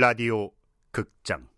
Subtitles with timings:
[0.00, 0.52] 라디오
[0.92, 1.48] 극장.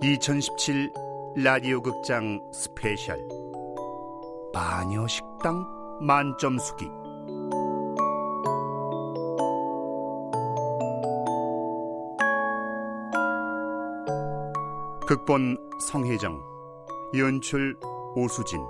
[0.00, 0.90] (2017)
[1.36, 3.18] 라디오 극장 스페셜.
[4.54, 5.66] 마녀 식당
[6.00, 6.86] 만점 수기
[15.10, 16.40] 극본 성혜정
[17.18, 17.76] 연출
[18.14, 18.60] 오수진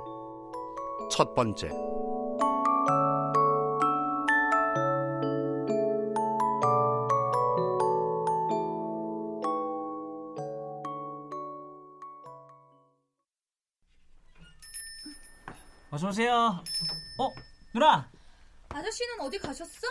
[1.11, 1.69] 첫 번째
[15.91, 16.33] 어서 오세요.
[17.19, 17.29] 어,
[17.75, 18.11] 누나.
[18.71, 19.87] 아저씨는 어디 가셨어?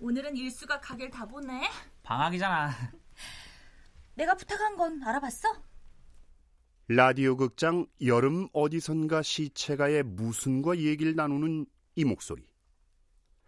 [0.00, 1.70] 오늘은 일수가 가게를 다 보네.
[2.02, 2.72] 방학이잖아.
[4.16, 5.70] 내가 부탁한 건 알아봤어?
[6.94, 12.46] 라디오 극장 여름 어디선가 시체가의 무슨과 얘기를 나누는 이 목소리.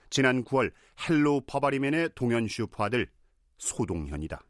[0.09, 0.73] 지난 9월
[1.07, 3.07] 헬로 버바리맨의 동현 슈퍼 아들
[3.59, 4.41] 소동현이다.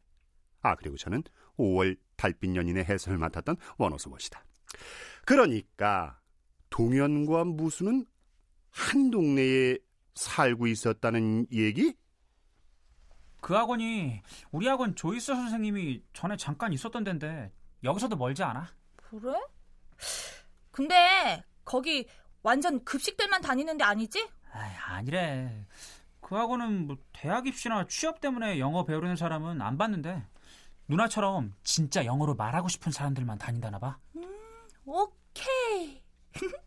[0.62, 1.24] 아 그리고 저는
[1.58, 4.44] 5월 달빛 연인의 해설을 맡았던 원호스봇이다.
[5.26, 6.20] 그러니까
[6.70, 8.06] 동현과 무수는
[8.70, 9.76] 한 동네에
[10.14, 11.96] 살고 있었다는 얘기?
[13.40, 18.72] 그 학원이 우리 학원 조이스 선생님이 전에 잠깐 있었던 데인데 여기서도 멀지 않아.
[19.20, 19.38] 그래?
[20.70, 22.06] 근데 거기
[22.42, 24.28] 완전 급식들만 다니는 데 아니지?
[24.52, 25.66] 아이, 아니래.
[26.20, 30.22] 그 학원은 뭐 대학 입시나 취업 때문에 영어 배우려는 사람은 안 받는데
[30.88, 33.98] 누나처럼 진짜 영어로 말하고 싶은 사람들만 다닌다나 봐.
[34.16, 36.02] 음, 오케이.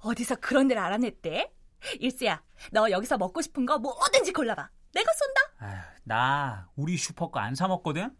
[0.00, 1.52] 어디서 그런 데를 알아냈대?
[2.00, 4.68] 일수야, 너 여기서 먹고 싶은 거 뭐든지 골라봐.
[4.94, 5.40] 내가 쏜다.
[5.72, 8.16] 아휴, 나 우리 슈퍼 거 안 사 먹거든.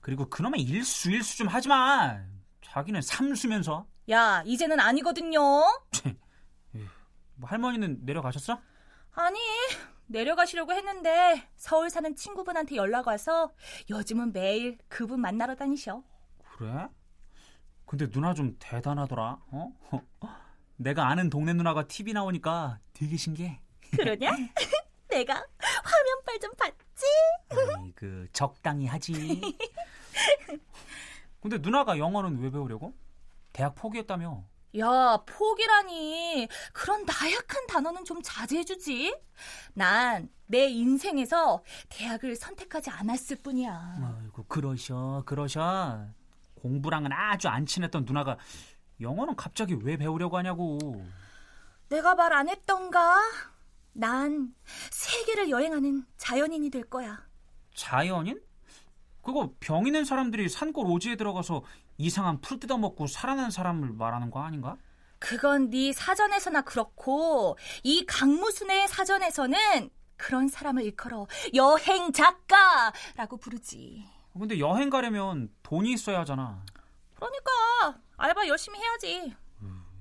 [0.00, 2.18] 그리고 그놈의 일수 일수 좀 하지 마.
[2.70, 3.84] 자기는 삼수면서.
[4.10, 5.40] 야, 이제는 아니거든요.
[7.34, 8.60] 뭐 할머니는 내려가셨어?
[9.12, 9.40] 아니,
[10.06, 13.50] 내려가시려고 했는데 서울 사는 친구분한테 연락 와서
[13.90, 16.04] 요즘은 매일 그분 만나러 다니셔.
[16.56, 16.86] 그래?
[17.86, 19.40] 근데 누나 좀 대단하더라.
[19.50, 19.72] 어?
[20.76, 23.60] 내가 아는 동네 누나가 TV 나오니까 되게 신기해.
[23.96, 24.30] 그러냐?
[25.10, 27.04] 내가 화면빨 좀 봤지?
[27.50, 29.40] 아이, 그 적당히 하지.
[31.40, 32.94] 근데 누나가 영어는 왜 배우려고?
[33.52, 34.44] 대학 포기했다며.
[34.78, 36.48] 야, 포기라니.
[36.72, 39.14] 그런 나약한 단어는 좀 자제해주지.
[39.74, 44.16] 난 내 인생에서 대학을 선택하지 않았을 뿐이야.
[44.20, 46.08] 아이고, 그러셔, 그러셔.
[46.56, 48.36] 공부랑은 아주 안 친했던 누나가
[49.00, 50.78] 영어는 갑자기 왜 배우려고 하냐고.
[51.88, 53.16] 내가 말 안 했던가?
[53.92, 54.52] 난
[54.90, 57.24] 세계를 여행하는 자연인이 될 거야.
[57.74, 58.42] 자연인?
[59.22, 61.62] 그거 병 있는 사람들이 산골 오지에 들어가서
[61.98, 64.76] 이상한 풀 뜯어먹고 살아난 사람을 말하는 거 아닌가?
[65.18, 74.06] 그건 네 사전에서나 그렇고 이 강무순의 사전에서는 그런 사람을 일컬어 여행 작가라고 부르지.
[74.32, 76.64] 근데 여행 가려면 돈이 있어야 하잖아.
[77.14, 79.34] 그러니까 알바 열심히 해야지.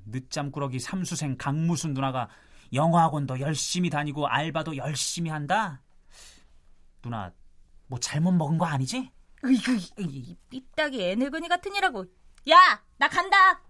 [0.05, 2.29] 늦잠꾸러기 삼수생 강무순 누나가
[2.73, 5.81] 영어학원도 열심히 다니고 알바도 열심히 한다?
[7.01, 7.31] 누나
[7.89, 9.11] 뭐 잘못 먹은 거 아니지?
[9.43, 12.05] 으이구, 이 삐딱이 애늙은이 같은 이라고.
[12.51, 13.63] 야, 나 간다.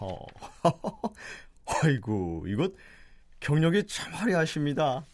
[0.00, 0.24] 어,
[1.82, 2.72] 아이고, 이것
[3.40, 5.04] 경력이 참 화려하십니다.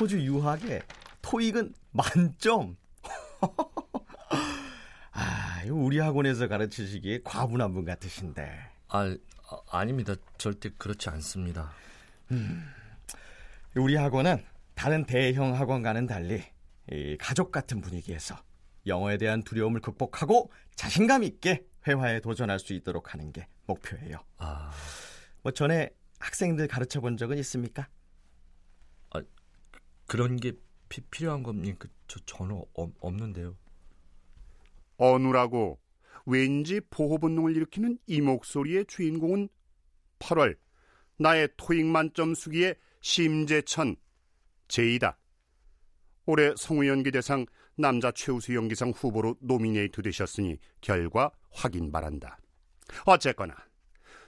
[0.00, 0.82] 호주 유학에
[1.22, 2.76] 토익은 만점.
[5.66, 8.70] 아, 우리 학원에서 가르치시기에 과분한 분 같으신데.
[8.88, 9.16] 아,
[9.70, 11.72] 아 닙니다 절대 그렇지 않습니다.
[12.30, 12.64] 음,
[13.76, 14.44] 우리 학원은
[14.74, 16.42] 다른 대형 학원과는 달리
[17.18, 18.36] 가족 같은 분위기에서
[18.86, 24.18] 영어에 대한 두려움을 극복하고 자신감 있게 회화에 도전할 수 있도록 하는 게 목표예요.
[24.38, 24.72] 아,
[25.42, 27.88] 뭐 전에 학생들 가르쳐 본 적은 있습니까?
[29.10, 29.22] 아,
[30.06, 30.52] 그런 게
[30.88, 31.88] 피, 필요한 겁니까?
[32.06, 33.56] 저 전혀 어, 없는데요.
[34.96, 35.78] 어누라고
[36.26, 39.48] 왠지 보호 본능을 일으키는 이 목소리의 주인공은
[40.18, 40.56] 8월
[41.18, 43.96] 나의 토익 만점 수기의 심재천
[44.68, 45.18] 제이다.
[46.26, 47.46] 올해 성우연기 대상
[47.76, 52.38] 남자 최우수 연기상 후보로 노미네이트 되셨으니 결과 확인 바란다.
[53.04, 53.54] 어쨌거나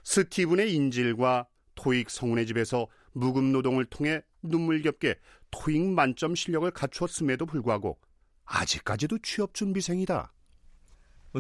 [0.04, 5.16] 스티븐의 인질과 토익 성운의 집에서 무급 노동을 통해 눈물겹게
[5.50, 7.98] 토익 만점 실력을 갖추었음에도 불구하고
[8.44, 10.32] 아직까지도 취업 준비생이다.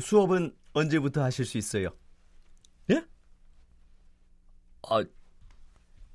[0.00, 1.90] 수업은 언제부터 하실 수 있어요?
[2.90, 3.04] 예?
[4.82, 5.04] 아,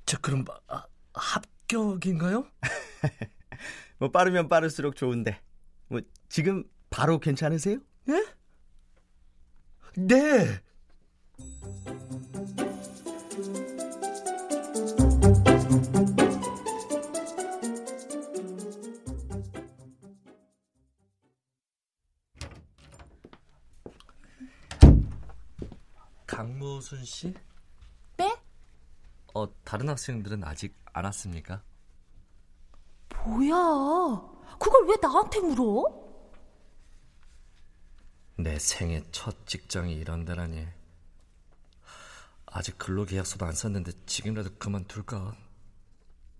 [0.05, 2.47] 저 그럼 아, 합격인가요?
[3.99, 5.39] 뭐 빠르면 빠를수록 좋은데.
[5.87, 7.79] 뭐 지금 바로 괜찮으세요?
[8.09, 8.25] 예?
[9.95, 10.61] 네.
[26.33, 27.33] 강무순 씨?
[28.17, 28.35] 네?
[29.35, 31.61] 어, 다른 학생들은 아직 안 왔습니까?
[33.25, 33.53] 뭐야?
[34.59, 35.85] 그걸 왜 나한테 물어?
[38.37, 40.67] 내 생애 첫 직장이 이런 데라니.
[42.47, 45.35] 아직 근로계약서도 안 썼는데 지금이라도 그만둘까?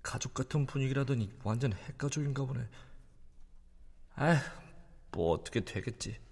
[0.01, 2.67] 가족 같은 분위기라더니 완전 핵가족인가 보네.
[4.15, 4.37] 아휴,
[5.11, 6.22] 뭐 어떻게 되겠지.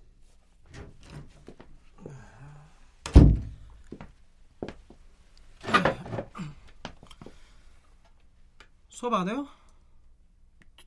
[9.02, 9.48] 수업 안 해요?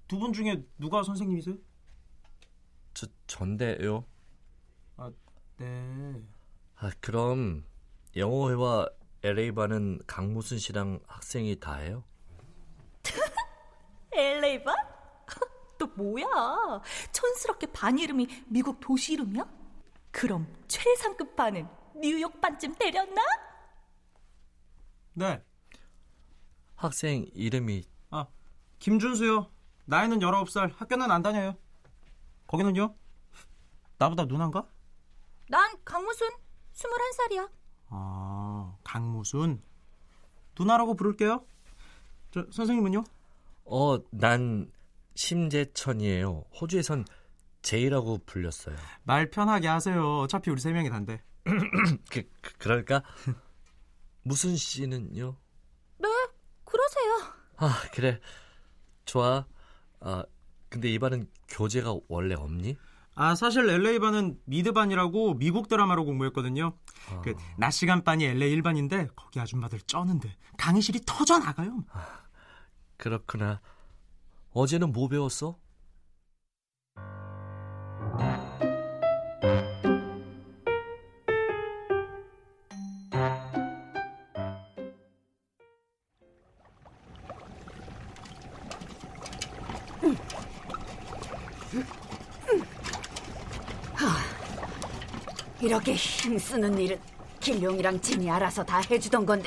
[0.07, 1.57] 두 분 중에 누가 선생님이세요?
[2.95, 4.05] 저 전데요.
[5.57, 6.23] 네.
[6.77, 7.65] 아, 그럼
[8.15, 8.89] 영어회와
[9.25, 12.05] LA반은 강무순 씨랑 학생이 다예요?
[14.15, 14.77] LA반?
[15.77, 16.25] 또 뭐야?
[17.13, 19.45] 촌스럽게 반 이름이 미국 도시 이름이야?
[20.13, 21.67] 그럼 최상급 반은
[21.97, 23.23] 뉴욕 반쯤 때렸나?
[25.15, 25.43] 네.
[26.77, 27.94] 학생 이름이 아,
[28.85, 29.51] 김준수요.
[29.87, 31.57] 나이는 19살, 학교는 안 다녀요.
[32.47, 32.95] 거기는요?
[33.97, 34.69] 나보다 누나인가?
[35.49, 36.29] 난 강무순,
[36.75, 37.51] 21살이야.
[37.89, 39.63] 아, 강무순.
[40.59, 41.47] 누나라고 부를게요.
[42.31, 43.05] 저, 선생님은요?
[43.65, 44.71] 어, 난
[45.15, 46.45] 심재천이에요.
[46.61, 47.07] 호주에선
[47.63, 48.77] 제이라고 불렸어요.
[49.05, 50.19] 말 편하게 하세요.
[50.19, 51.23] 어차피 우리 세 명이 단데.
[52.13, 53.03] 그, 그 그럴까?
[54.25, 55.39] 무슨 씨는요?
[56.01, 56.09] 네,
[56.67, 57.33] 그러세요.
[57.57, 58.21] 아, 그래.
[59.05, 59.47] 좋아.
[60.01, 60.25] 아,
[60.69, 62.77] 근데 이 반은 교재가 원래 없니?
[63.17, 66.77] 아, 사실 LA반은 미드 반이라고 미국 드라마로 공부했거든요.
[67.11, 67.21] 아.
[67.21, 71.85] 그, 낮 시간 반이 LA 1반인데, 거기 아줌마들 쩌는데, 강의실이 터져 나가요.
[72.97, 73.61] 그렇구나.
[74.53, 75.59] 어제는 뭐 배웠어?
[95.85, 96.99] 이렇게 힘쓰는 일은
[97.41, 99.47] 길룡이랑 진이 알아서 다 해주던 건데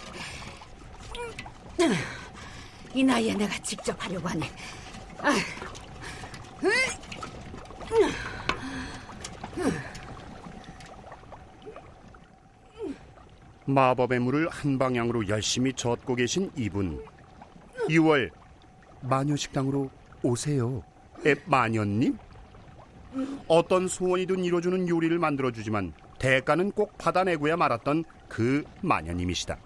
[2.94, 4.48] 이 나이에 내가 직접 하려고 하네
[13.66, 17.04] 마법의 물을 한 방향으로 열심히 젓고 계신 이분.
[17.90, 18.30] 6월
[19.02, 19.90] 마녀식당으로
[20.22, 20.84] 오세요.
[21.26, 22.18] 에, 마녀님?
[23.48, 29.58] 어떤 소원이든 이뤄주는 요리를 만들어주지만 대가는 꼭 받아내고야 말았던 그 마녀님이시다.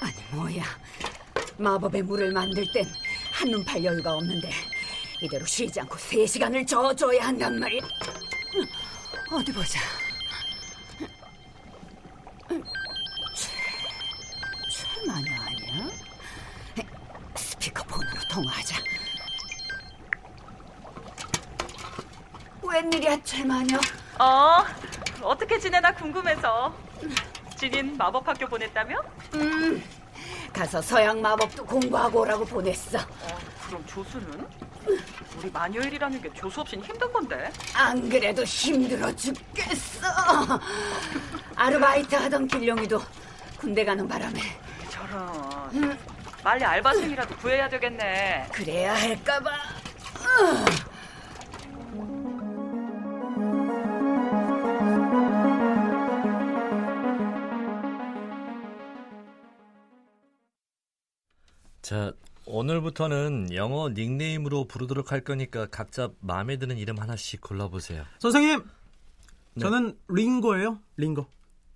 [0.00, 0.64] 아니 뭐야
[1.58, 2.86] 마법의 물을 만들 땐
[3.32, 4.50] 한눈 팔 여유가 없는데
[5.20, 7.82] 이대로 쉬지 않고 세 시간을 저어줘야 한단 말이야
[9.30, 9.78] 어디 보자
[13.34, 13.48] 최,
[14.70, 15.88] 최마녀 아니야?
[17.36, 18.81] 스피커폰으로 통화하자
[22.82, 23.78] 웬일이야 최마녀
[24.18, 24.64] 어,
[25.22, 26.74] 어떻게 지내나 궁금해서.
[27.56, 28.96] 진인 마법 학교 보냈다며?
[29.34, 29.82] 음
[30.52, 32.98] 가서 서양 마법도 공부하고 오라고 보냈어
[33.66, 34.46] 그럼 조수는?
[35.38, 37.50] 우리 마녀일이라는 게 조수 없이는 힘든 건데.
[37.74, 40.06] 안 그래도 힘들어 죽겠어.
[41.54, 43.00] 아르바이트 하던 길룡이도
[43.58, 44.40] 군대 가는 바람에
[44.90, 45.98] 저런.
[46.42, 48.48] 빨리 알바생이라도 구해야 되겠네.
[48.52, 49.50] 그래야 할까봐.
[61.92, 62.10] 자,
[62.46, 68.06] 오늘부터는 영어 닉네임으로 부르도록 할 거니까 각자 마음에 드는 이름 하나씩 골라보세요.
[68.18, 68.60] 선생님!
[69.56, 69.60] 네.
[69.60, 71.26] 저는 링고예요, 링고.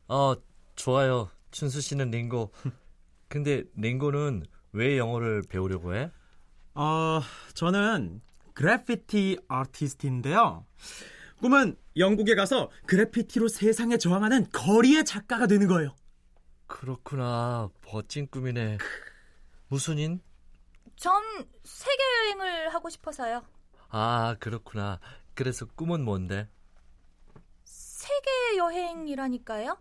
[0.09, 0.35] 어,
[0.75, 1.29] 좋아요.
[1.51, 2.51] 춘수 씨는 링고.
[3.29, 6.11] 근데 링고는 왜 영어를 배우려고 해?
[6.73, 7.21] 어,
[7.53, 8.23] 저는
[8.55, 10.65] 그래피티 아티스트인데요.
[11.43, 15.95] 꿈은 영국에 가서 그래피티로 세상에 저항하는 거리의 작가가 되는 거예요.
[16.67, 17.69] 그렇구나.
[17.85, 18.79] 멋진 꿈이네.
[19.69, 20.21] 무슨 인?
[20.97, 21.23] 전
[21.65, 23.43] 세계 여행을 하고 싶어서요.
[23.89, 25.01] 아, 그렇구나.
[25.35, 26.49] 그래서 꿈은 뭔데?
[27.65, 29.79] 세계 여행이라니까요?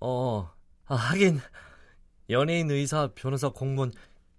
[0.00, 0.50] 어,
[0.86, 1.40] 아, 하긴
[2.30, 3.92] 연예인, 의사, 변호사, 공무원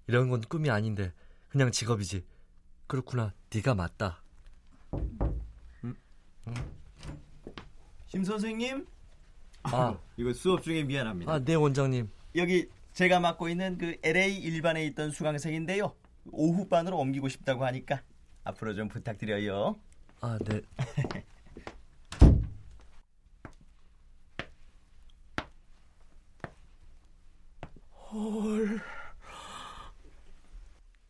[0.08, 1.14] 이런 건 꿈이 아닌데
[1.50, 2.26] 그냥 직업이지.
[2.88, 3.34] 그렇구나.
[3.54, 4.24] 네가 맞다.
[8.08, 8.88] 심 선생님?
[9.64, 11.32] 아, 이거 수업 중에 미안합니다.
[11.32, 12.10] 아, 네 원장님.
[12.36, 15.96] 여기 제가 맡고 있는 그 LA 일반에 있던 수강생인데요.
[16.32, 18.02] 오후반으로 옮기고 싶다고 하니까
[18.44, 19.80] 앞으로 좀 부탁드려요.
[20.20, 20.62] 아, 네.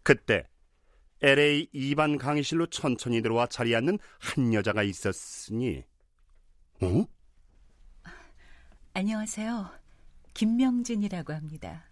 [0.03, 0.43] 그때
[1.21, 5.85] LA 2반 강의실로 천천히 들어와 자리에 앉는 한 여자가 있었으니
[6.81, 7.05] 어?
[8.93, 9.86] 안녕하세요.
[10.37, 11.83] 김명진이라고 합니다.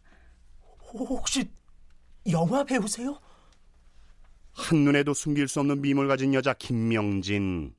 [0.94, 1.50] 혹시
[2.30, 3.20] 영화 배우세요?
[4.54, 7.74] 한눈에도 숨길 수 없는 미모를 가진 여자 김명진.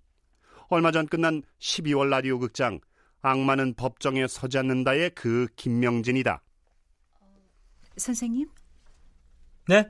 [0.68, 2.80] 얼마 전 끝난 12월 라디오 극장
[3.22, 6.42] 악마는 법정에 서지 않는다의 그 김명진이다.
[7.96, 8.50] 선생님?
[9.68, 9.88] 네?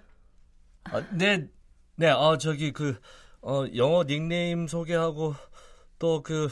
[0.84, 1.48] 아, 네,
[1.96, 3.00] 네, 어, 저기, 그,
[3.40, 5.34] 어, 영어 닉네임 소개하고,
[5.98, 6.48] 또 그,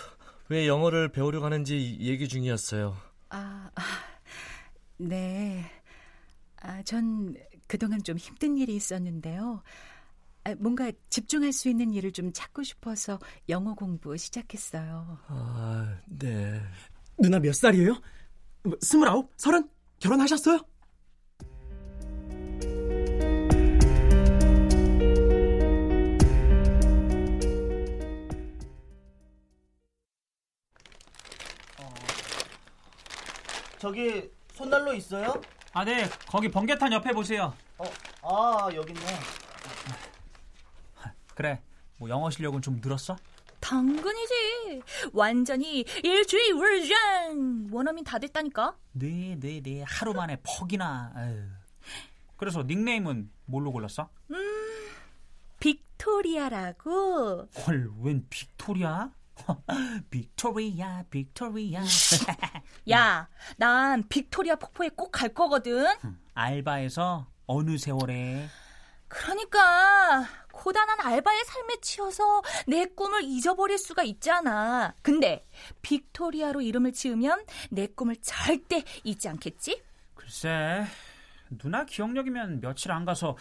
[0.48, 2.96] 왜 영어를 배우려고 하는지 얘기 중이었어요.
[3.30, 3.82] 아, 아,
[4.96, 5.64] 네.
[6.60, 7.34] 아, 전
[7.66, 9.62] 그동안 좀 힘든 일이 있었는데요.
[10.44, 15.18] 아, 뭔가 집중할 수 있는 일을 좀 찾고 싶어서 영어 공부 시작했어요.
[15.28, 16.60] 아, 네.
[17.18, 18.00] 누나 몇 살이에요?
[18.62, 19.32] 뭐, 스물아홉?
[19.36, 19.68] 서른?
[20.00, 20.60] 결혼하셨어요?
[33.84, 35.40] 저기 손난로 있어요?
[35.72, 36.08] 아, 네.
[36.28, 37.52] 거기 번개탄 옆에 보세요.
[37.78, 37.84] 어,
[38.22, 39.06] 아 여기 있네.
[41.34, 41.60] 그래.
[41.96, 43.16] 뭐 영어 실력은 좀 늘었어?
[43.58, 44.82] 당근이지.
[45.12, 47.68] 완전히 일주일 버전.
[47.72, 48.76] 원어민 다 됐다니까.
[48.92, 49.82] 네, 네, 네.
[49.86, 51.12] 하루 만에 퍽이나.
[51.16, 51.42] 아유.
[52.36, 54.08] 그래서 닉네임은 뭘로 골랐어?
[55.58, 57.48] 빅토리아라고.
[57.66, 59.10] 헐, 웬 빅토리아?
[60.10, 61.82] 빅토리아, 빅토리아.
[62.90, 65.86] 야, 난 빅토리아 폭포에 꼭 갈 거거든.
[66.34, 68.48] 알바에서 어느 세월에
[69.08, 74.94] 그러니까 고단한 알바의 삶에 치여서 내 꿈을 잊어버릴 수가 있잖아.
[75.02, 75.46] 근데
[75.82, 79.82] 빅토리아로 이름을 지으면 내 꿈을 절대 잊지 않겠지?
[80.14, 80.84] 글쎄
[81.50, 83.36] 누나 기억력이면 며칠 안 가서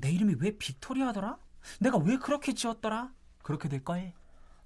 [0.00, 1.36] 내 이름이 왜 빅토리아더라?
[1.80, 3.10] 내가 왜 그렇게 지었더라?
[3.42, 4.12] 그렇게 될 걸?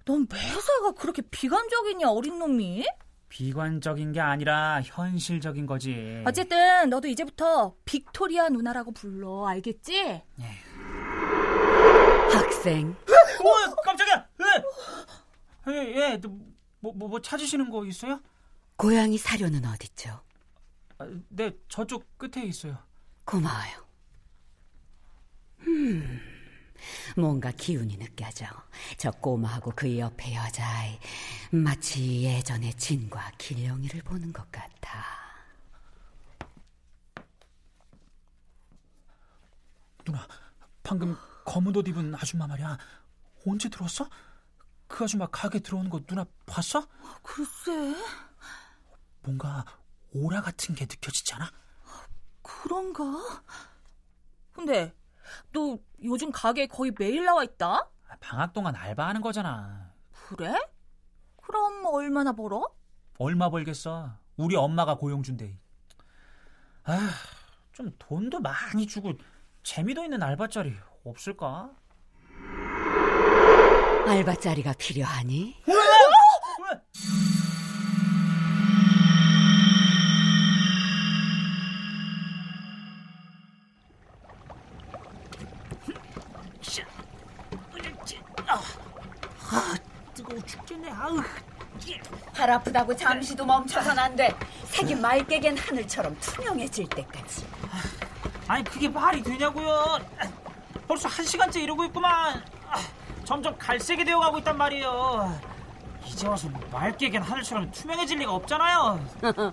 [0.05, 2.87] 넌 매사가 그렇게 비관적이냐, 어린 놈이?
[3.29, 6.23] 비관적인 게 아니라 현실적인 거지.
[6.27, 10.23] 어쨌든 너도 이제부터 빅토리아 누나라고 불러, 알겠지?
[12.33, 14.29] 학생, 어, 깜짝이야!
[14.41, 15.73] 예!
[15.73, 16.21] 예, 예,
[16.81, 18.21] 뭐, 뭐, 뭐 찾으시는 거 있어요?
[18.77, 20.21] 고양이 사료는 어딨죠?
[20.99, 22.77] 아, 네, 저쪽 끝에 있어요.
[23.25, 23.85] 고마워요.
[25.67, 26.21] 음,
[27.17, 28.47] 뭔가 기운이 느껴져.
[28.97, 30.99] 저 꼬마하고 그 옆에 여자아이,
[31.51, 35.05] 마치 예전의 진과 길령이를 보는 것 같아.
[40.05, 40.27] 누나,
[40.83, 42.79] 방금 검은 옷 입은 아줌마 말이야.
[43.47, 44.09] 언제 들어왔어?
[44.87, 46.87] 그 아줌마 가게 들어오는 거 누나 봤어?
[47.23, 47.97] 글쎄,
[49.23, 49.65] 뭔가
[50.13, 51.51] 오라 같은 게 느껴지지 않아?
[52.43, 53.43] 그런가?
[54.53, 54.95] 근데
[55.53, 57.89] 너 요즘 가게에 거의 매일 나와 있다?
[58.21, 59.91] 방학 동안 알바하는 거잖아.
[60.13, 60.55] 그래?
[61.43, 62.69] 그럼 얼마나 벌어?
[63.19, 64.13] 얼마 벌겠어?
[64.37, 65.59] 우리 엄마가 고용 준대.
[66.85, 67.11] 아,
[67.73, 69.13] 좀 돈도 많이 주고
[69.63, 71.71] 재미도 있는 알바자리 없을까?
[74.07, 75.57] 알바자리가 필요하니?
[90.15, 90.91] 뜨거워 죽겠네.
[90.91, 91.23] 아우.
[92.35, 94.35] 팔 아프다고 잠시도 멈춰선 안 돼.
[94.67, 97.47] 색이 맑게 갠 하늘처럼 투명해질 때까지.
[98.47, 99.99] 아니 그게 말이 되냐고요?
[100.87, 102.43] 벌써 한 시간째 이러고 있구만.
[102.69, 102.81] 아,
[103.25, 105.41] 점점 갈색이 되어가고 있단 말이에요.
[106.05, 109.05] 이제 와서 맑게 갠 하늘처럼 투명해질 리가 없잖아요.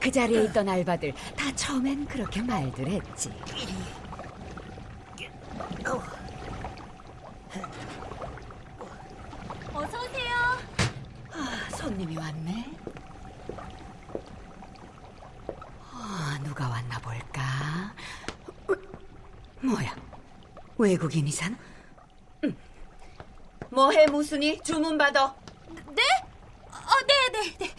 [0.00, 3.32] 그 자리에 있던 알바들 다 처음엔 그렇게 말들 했지.
[9.74, 10.34] 어서 오세요.
[11.32, 12.70] 아, 손님이 왔네.
[15.90, 17.42] 아, 누가 왔나 볼까?
[18.68, 18.74] 어,
[19.62, 19.96] 뭐야?
[20.76, 21.56] 외국인이잖아?
[22.44, 22.54] 음,
[23.70, 25.34] 뭐해 무순이 주문 받아.
[25.70, 26.02] 네?
[26.66, 27.74] 어, 네, 네, 네.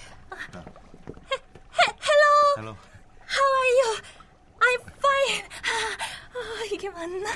[2.01, 2.55] hello.
[2.57, 2.75] Hello.
[3.29, 4.01] How are you?
[4.59, 5.45] I'm fine.
[6.33, 7.29] 아, 이게 맞나?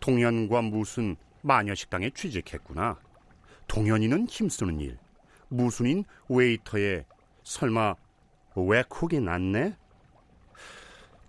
[0.00, 2.96] 동현과 무순 마녀 식당에 취직했구나.
[3.82, 4.98] 동현이는 힘쓰는 일,
[5.46, 7.04] 무순인 웨이터에
[7.44, 7.94] 설마
[8.56, 9.76] 외국인 왔네?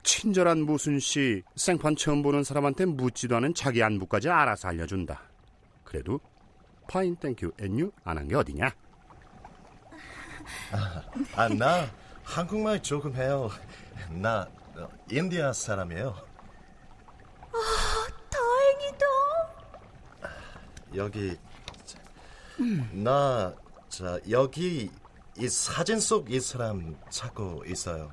[0.01, 5.21] 친절한 무순 씨 생판 처음 보는 사람한테 묻지도 않은 자기 안부까지 알아서 알려준다.
[5.83, 6.19] 그래도
[6.87, 8.71] fine thank you and you 안 한 게 어디냐?
[11.35, 11.85] 아, 나
[12.23, 13.51] 한국말 조금 해요.
[14.09, 16.15] 나 어, 인디아 사람이에요.
[18.31, 19.05] 다행이다.
[20.95, 21.37] 여기
[22.93, 23.53] 나
[23.89, 24.91] 자, 여기
[25.37, 28.11] 이 사진 속 이 사람 찾고 있어요.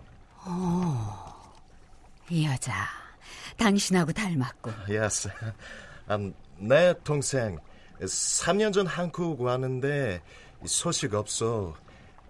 [2.30, 2.72] 이 여자
[3.56, 4.70] 당신하고 닮았고.
[4.88, 5.28] Yes.
[6.10, 7.58] 음, 내 동생
[8.00, 10.22] 3년 전 한국 왔는데
[10.64, 11.74] 소식 없어.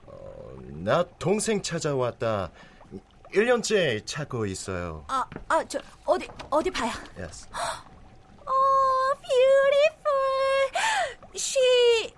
[0.06, 2.50] 어, 나 동생 찾아왔다.
[3.34, 5.04] 1년째 찾고 있어요.
[5.08, 6.90] 아, 아, 저 어디 어디 봐요.
[7.18, 7.48] Yes.
[8.46, 10.70] Oh, beautiful.
[11.36, 12.12] She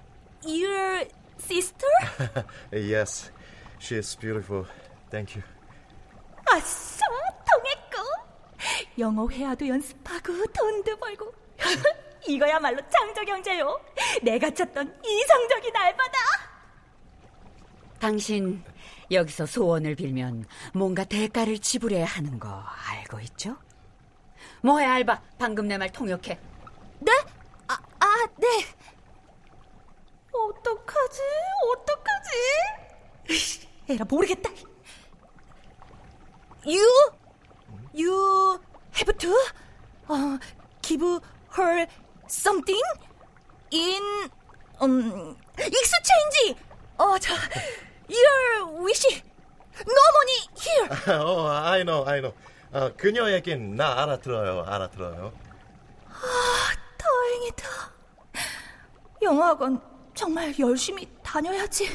[0.44, 1.04] your
[1.38, 1.86] sister?
[2.72, 3.30] yes.
[3.78, 4.66] She is beautiful.
[5.10, 5.42] Thank you.
[6.50, 7.04] 아싸,
[7.50, 8.98] 통했고.
[8.98, 11.32] 영어 회화도 연습하고 돈도 벌고.
[12.26, 13.80] 이거야말로 창조 경제요.
[14.22, 16.18] 내가 찾던 이상적인 알바다.
[17.98, 18.62] 당신
[19.10, 20.44] 여기서 소원을 빌면
[20.74, 23.56] 뭔가 대가를 지불해야 하는 거 알고 있죠?
[24.62, 26.38] 뭐해 알바 방금 내 말 통역해
[27.00, 27.12] 네?
[27.68, 28.06] 아, 아,
[28.36, 28.46] 네.
[31.08, 31.22] 어떡하지?
[31.72, 33.68] 어떡하지?
[33.88, 34.50] 에라 모르겠다.
[36.66, 37.12] You,
[37.94, 38.58] you
[38.94, 39.32] have to
[40.08, 40.38] 어,
[40.82, 41.02] give
[41.56, 41.86] her
[42.28, 42.82] something
[43.72, 44.02] in
[44.80, 46.56] um exchange.
[46.98, 47.34] 어, 저
[48.08, 49.22] your wish.
[49.86, 51.20] No money here.
[51.22, 52.34] oh, I know, I know.
[52.72, 55.32] 어, 그녀 얘긴 나 알아들어요, 알아들어요.
[56.98, 57.68] 다행이다.
[59.22, 59.80] 영어학원
[60.18, 61.88] 정말 열심히 다녀야지.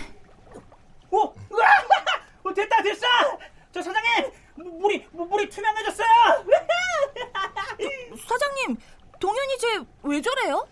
[1.12, 1.68] 오, 우와!
[2.44, 3.06] 어, 됐다 됐어.
[3.74, 6.08] 저 사장님 물이 물이 투명해졌어요.
[8.28, 8.78] 사장님,
[9.20, 9.68] 동현이 쟤
[10.04, 10.66] 왜 저래요?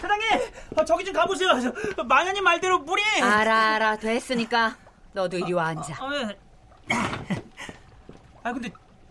[0.00, 0.28] 사장님
[0.76, 1.50] 어, 저기 좀 가보세요.
[1.96, 3.02] 저, 마녀님 말대로 물이.
[3.22, 4.76] 알아 알아 됐으니까
[5.12, 6.38] 너도 이리 와 앉아 아, 왜?
[8.42, 8.68] 아 근데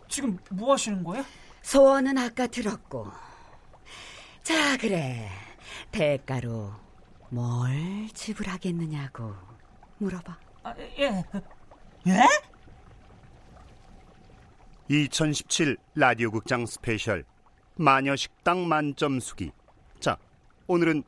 [0.09, 1.23] 지금 뭐 하시는 거예요?
[1.61, 3.09] 소원은 아까 들었고
[4.43, 5.29] 자 그래
[5.91, 6.73] 대가로
[7.31, 9.33] 뭘 지불하겠느냐고
[9.97, 11.23] 물어봐 아, 예.
[12.07, 12.27] 예?
[14.89, 17.25] 2017 라디오 극장 스페셜
[17.75, 19.51] 마녀 식당 만점 수기.
[19.99, 20.17] 자,
[20.67, 21.03] 오늘은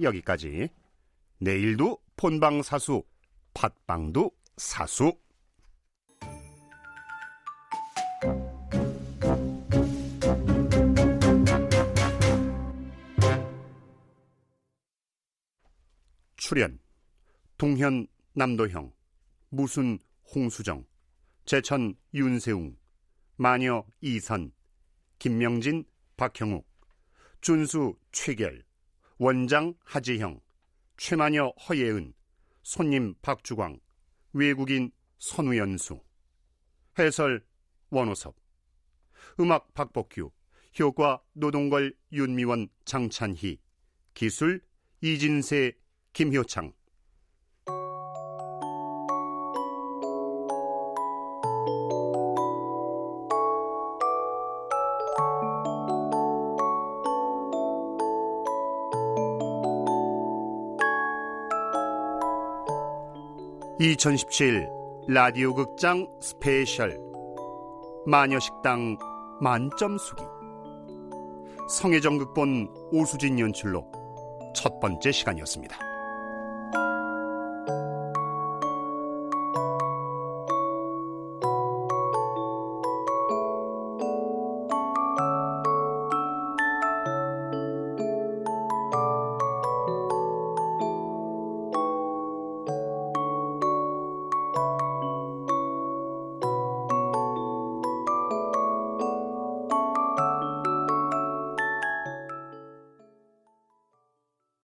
[0.00, 0.68] 여기까지.
[1.38, 3.02] 내일도 본방 사수,
[3.54, 5.12] 팟빵도 사수.
[16.48, 16.78] 출연
[17.58, 18.92] 동현 남도형
[19.48, 19.98] 무순
[20.32, 20.86] 홍수정
[21.44, 22.76] 제천 윤세웅
[23.34, 24.52] 마녀 이선
[25.18, 25.84] 김명진
[26.16, 26.64] 박형욱
[27.40, 28.64] 준수 최결
[29.18, 30.40] 원장 하지형
[30.96, 32.14] 최마녀 허예은
[32.62, 33.80] 손님 박주광
[34.32, 35.98] 외국인 선우연수
[36.96, 37.44] 해설
[37.90, 38.36] 원호섭
[39.40, 40.30] 음악 박복규
[40.78, 43.58] 효과 노동걸 윤미원 장찬희
[44.14, 44.62] 기술
[45.00, 45.72] 이진세
[46.16, 46.72] 김효창.
[63.78, 64.66] (2017)
[65.08, 66.98] 라디오 극장 스페셜.
[68.06, 68.96] 마녀식당
[69.42, 70.22] 만점 수기.
[71.68, 73.84] 성혜정 극본 오수진 연출로
[74.54, 75.95] 첫 번째 시간이었습니다.